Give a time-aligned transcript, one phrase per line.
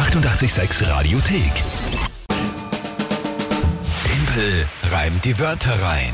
[0.00, 1.52] 886 Radiothek.
[4.02, 6.12] Tempel reimt die Wörter rein.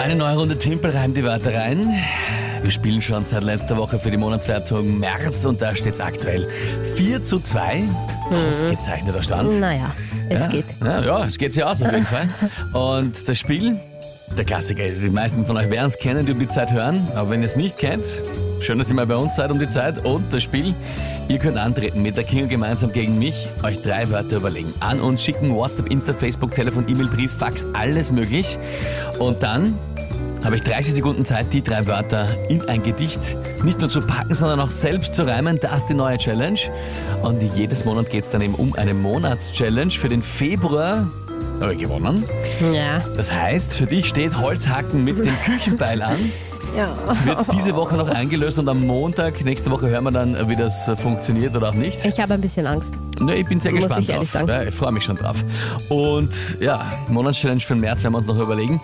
[0.00, 1.92] Eine neue Runde Timpel reimt die Wörter rein.
[2.62, 6.48] Wir spielen schon seit letzter Woche für die Monatswertung März und da steht es aktuell
[6.94, 7.82] 4 zu 2.
[8.48, 9.58] Ausgezeichneter Stand.
[9.58, 9.92] Naja,
[10.28, 10.66] es ja, geht.
[10.80, 12.28] Ja, ja, es geht sich aus auf jeden Fall.
[12.72, 13.80] Und das Spiel,
[14.36, 17.06] der Klassiker, die meisten von euch werden es kennen, die um die Zeit hören.
[17.14, 18.04] Aber wenn ihr es nicht kennt,
[18.60, 20.04] schön, dass ihr mal bei uns seid um die Zeit.
[20.04, 20.74] Und das Spiel,
[21.28, 24.72] ihr könnt antreten mit der Kinga gemeinsam gegen mich, euch drei Wörter überlegen.
[24.80, 28.58] An uns schicken, WhatsApp, Insta, Facebook, Telefon, E-Mail, Brief, Fax, alles möglich.
[29.18, 29.74] Und dann
[30.44, 34.34] habe ich 30 Sekunden Zeit, die drei Wörter in ein Gedicht nicht nur zu packen,
[34.34, 35.60] sondern auch selbst zu reimen.
[35.60, 36.58] Das ist die neue Challenge.
[37.22, 39.92] Und jedes Monat geht es dann eben um eine Monatschallenge.
[39.92, 41.06] Für den Februar
[41.60, 42.24] habe ich gewonnen.
[42.72, 43.00] Ja.
[43.16, 46.18] Das heißt, für dich steht Holzhacken mit dem Küchenbeil an.
[46.76, 46.94] ja.
[47.24, 50.90] Wird diese Woche noch eingelöst und am Montag, nächste Woche hören wir dann, wie das
[51.00, 52.04] funktioniert oder auch nicht.
[52.04, 52.94] Ich habe ein bisschen Angst.
[53.20, 54.40] Ne, ich bin sehr Muss gespannt ich ehrlich drauf.
[54.40, 54.48] sagen.
[54.48, 55.44] Ja, ich freue mich schon drauf.
[55.88, 58.80] Und ja, Monatschallenge für den März werden wir uns noch überlegen.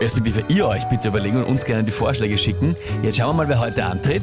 [0.00, 2.74] Respektive ihr euch bitte überlegen und uns gerne die Vorschläge schicken.
[3.02, 4.22] Jetzt schauen wir mal, wer heute antritt.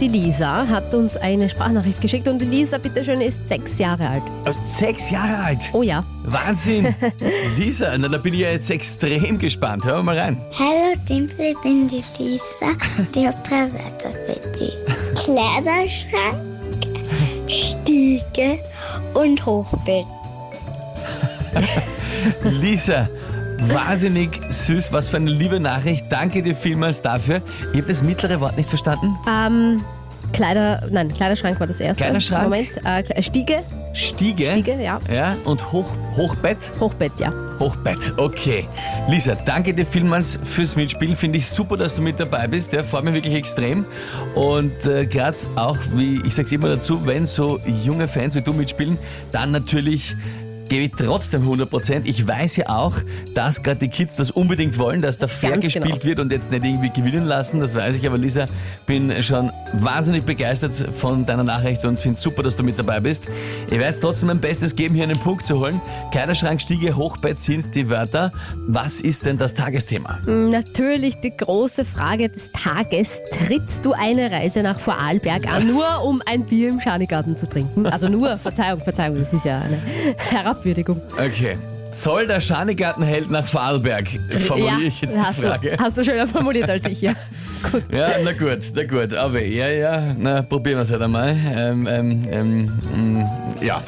[0.00, 4.22] Die Lisa hat uns eine Sprachnachricht geschickt und die Lisa, bitteschön, ist sechs Jahre alt.
[4.44, 5.58] Äh, Sechs Jahre alt.
[5.72, 6.04] Oh ja.
[6.22, 6.94] Wahnsinn.
[7.58, 9.84] Lisa, na, da bin ich ja jetzt extrem gespannt.
[9.84, 10.40] Hören wir mal rein.
[10.56, 12.70] Hallo Dimpel, ich bin die Lisa.
[13.12, 14.74] Ich habe drei Wörter für dich.
[15.24, 16.38] Kleiderschrank,
[17.48, 18.60] Stiege
[19.14, 20.04] und Hochbett.
[22.44, 23.08] Lisa,
[23.60, 24.92] wahnsinnig süß.
[24.92, 26.06] Was für eine liebe Nachricht.
[26.10, 27.42] Danke dir vielmals dafür.
[27.72, 29.16] Ich habe das mittlere Wort nicht verstanden.
[29.28, 29.82] Ähm,
[30.32, 32.04] Kleider, nein, Kleiderschrank war das erste.
[32.04, 32.44] Kleiderschrank?
[32.44, 33.62] Moment, äh, Kle- Stiege,
[33.94, 34.50] Stiege.
[34.50, 35.00] Stiege, ja.
[35.10, 36.58] Ja, und Hoch, Hochbett.
[36.78, 37.32] Hochbett, ja.
[37.58, 38.68] Hochbett, okay.
[39.08, 41.16] Lisa, danke dir vielmals fürs Mitspielen.
[41.16, 42.72] Finde ich super, dass du mit dabei bist.
[42.74, 43.86] Ja, freut mich wirklich extrem.
[44.34, 48.52] Und äh, gerade auch, wie ich sag's immer dazu, wenn so junge Fans wie du
[48.52, 48.98] mitspielen,
[49.32, 50.14] dann natürlich
[50.68, 52.08] gebe ich trotzdem 100 Prozent.
[52.08, 52.94] Ich weiß ja auch,
[53.34, 56.04] dass gerade die Kids das unbedingt wollen, dass da fair Ganz gespielt genau.
[56.04, 57.60] wird und jetzt nicht irgendwie gewinnen lassen.
[57.60, 58.06] Das weiß ich.
[58.06, 58.46] Aber Lisa,
[58.86, 63.24] bin schon wahnsinnig begeistert von deiner Nachricht und finde super, dass du mit dabei bist.
[63.66, 65.80] Ich werde jetzt trotzdem mein Bestes geben, hier einen Punkt zu holen.
[66.12, 68.32] Kleiderschrank, Stiege, Hochbett sind die Wörter.
[68.66, 70.18] Was ist denn das Tagesthema?
[70.26, 73.20] Natürlich die große Frage des Tages.
[73.30, 77.86] Trittst du eine Reise nach Vorarlberg an, nur um ein Bier im Schanigarten zu trinken?
[77.86, 79.78] Also nur, Verzeihung, Verzeihung, das ist ja eine
[80.58, 81.00] Herabwürdigung.
[81.12, 81.56] Okay.
[81.90, 84.08] Soll der Schanigartenheld nach Vorarlberg?
[84.46, 85.76] Formuliere ich jetzt hast die Frage.
[85.76, 87.12] Du, hast du schöner formuliert als ich, ja.
[87.72, 87.82] Gut.
[87.90, 89.14] Ja, na gut, na gut.
[89.14, 91.36] Aber ja, ja, na probieren wir es halt einmal.
[91.56, 92.64] Ähm, ähm, ähm,
[92.94, 93.24] mm,
[93.60, 93.82] ja.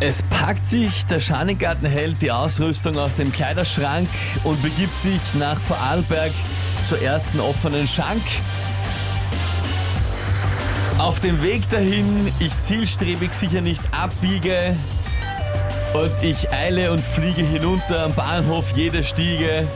[0.00, 4.08] Es packt sich der Schanigartenheld die Ausrüstung aus dem Kleiderschrank
[4.44, 6.32] und begibt sich nach Vorarlberg
[6.82, 8.22] zur ersten offenen Schank.
[11.10, 14.76] Auf dem Weg dahin, ich zielstrebig sicher nicht abbiege,
[15.92, 19.66] und ich eile und fliege hinunter am Bahnhof jede Stiege.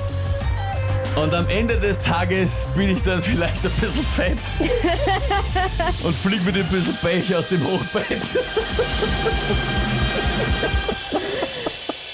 [1.17, 4.39] Und am Ende des Tages bin ich dann vielleicht ein bisschen fett.
[6.05, 8.23] und fliege mit ein bisschen Pech aus dem Hochbett.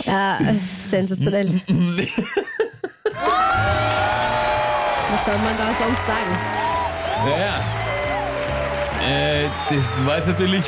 [0.06, 0.38] Ja,
[0.88, 1.48] sensationell.
[5.10, 6.38] Was soll man da sonst sagen?
[7.26, 7.79] Naja.
[9.08, 10.64] Äh, das war jetzt natürlich.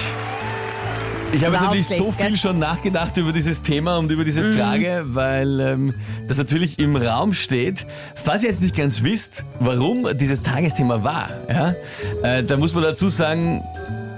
[1.34, 5.04] Ich habe jetzt natürlich so viel schon nachgedacht über dieses Thema und über diese Frage,
[5.06, 5.94] weil ähm,
[6.28, 7.86] das natürlich im Raum steht.
[8.14, 11.74] Falls ihr jetzt nicht ganz wisst, warum dieses Tagesthema war, ja,
[12.22, 13.62] äh, da muss man dazu sagen,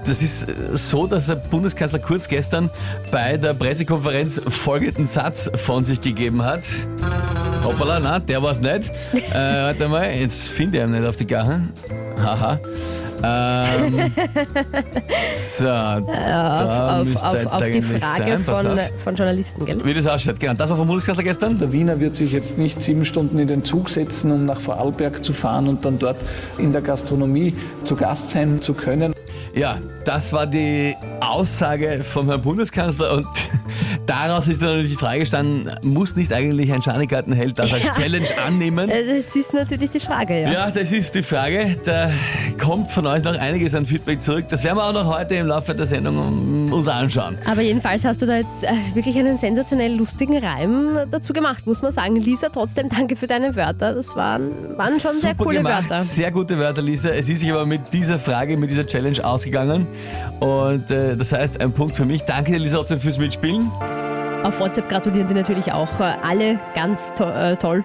[0.05, 2.69] das ist äh, so, dass der Bundeskanzler Kurz gestern
[3.11, 6.65] bei der Pressekonferenz folgenden Satz von sich gegeben hat.
[7.63, 8.91] Hoppala, na, der war's nicht.
[9.13, 11.61] Äh, warte mal, jetzt finde ich ihn nicht auf die Gache.
[12.17, 12.59] Haha.
[13.23, 13.93] Ähm,
[15.57, 18.43] so, da auf, müsste auf, jetzt auf die eigentlich Frage sein.
[18.45, 18.79] Pass von, auf.
[19.03, 19.85] von Journalisten, gell?
[19.85, 20.53] Wie das ausschaut, genau.
[20.53, 21.57] Das war vom Bundeskanzler gestern.
[21.57, 25.23] Der Wiener wird sich jetzt nicht sieben Stunden in den Zug setzen, um nach Vorarlberg
[25.23, 26.17] zu fahren und dann dort
[26.57, 29.14] in der Gastronomie zu Gast sein zu können.
[29.55, 33.27] Ja, das war die Aussage vom Herrn Bundeskanzler und
[34.05, 37.93] daraus ist dann natürlich die Frage gestanden, muss nicht eigentlich ein Schanigartenheld das als Ja.
[37.93, 38.89] Challenge annehmen?
[38.89, 40.51] Äh, Das ist natürlich die Frage, ja.
[40.51, 41.77] Ja, das ist die Frage.
[41.85, 42.11] Da
[42.57, 44.45] kommt von euch noch einiges an Feedback zurück.
[44.49, 47.37] Das werden wir auch noch heute im Laufe der Sendung um, uns anschauen.
[47.49, 51.81] Aber jedenfalls hast du da jetzt äh, wirklich einen sensationell lustigen Reim dazu gemacht, muss
[51.81, 52.15] man sagen.
[52.15, 53.93] Lisa, trotzdem danke für deine Wörter.
[53.93, 56.03] Das waren, waren schon sehr Super coole gemacht, Wörter.
[56.03, 57.09] Sehr gute Wörter, Lisa.
[57.09, 59.87] Es ist sich aber mit dieser Frage, mit dieser Challenge ausgegangen.
[60.39, 62.23] Und äh, das heißt, ein Punkt für mich.
[62.23, 63.71] Danke dir, Lisa, trotzdem fürs Mitspielen.
[64.43, 67.84] Auf WhatsApp gratulieren die natürlich auch äh, alle ganz to äh, toll.